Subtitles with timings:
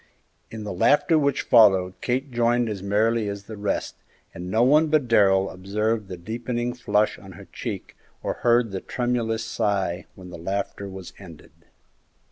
[0.49, 3.97] In the laughter which followed Kate joined as merrily as the rest,
[4.33, 8.81] and no one but Darrell observed the deepening flush on her cheek or heard the
[8.81, 11.51] tremulous sigh when the laughter was ended.